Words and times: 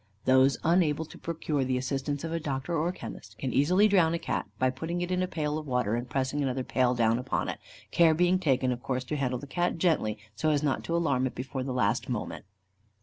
Those 0.25 0.57
unable 0.63 1.05
to 1.05 1.17
procure 1.19 1.63
the 1.63 1.77
assistance 1.77 2.23
of 2.23 2.31
a 2.33 2.39
doctor 2.39 2.75
or 2.75 2.91
chemist, 2.91 3.37
can 3.37 3.53
easily 3.53 3.87
drown 3.87 4.15
a 4.15 4.17
Cat 4.17 4.47
by 4.57 4.71
putting 4.71 4.99
it 5.01 5.11
into 5.11 5.25
a 5.25 5.27
pail 5.27 5.59
of 5.59 5.67
water, 5.67 5.93
and 5.93 6.09
pressing 6.09 6.41
another 6.41 6.63
pail 6.63 6.95
down 6.95 7.19
upon 7.19 7.49
it, 7.49 7.59
care 7.91 8.15
being 8.15 8.39
taken 8.39 8.71
of 8.71 8.81
course 8.81 9.03
to 9.03 9.15
handle 9.15 9.37
the 9.37 9.45
Cat 9.45 9.77
gently, 9.77 10.17
so 10.35 10.49
as 10.49 10.63
not 10.63 10.83
to 10.85 10.95
alarm 10.95 11.27
it 11.27 11.35
before 11.35 11.61
the 11.61 11.71
last 11.71 12.09
moment. 12.09 12.45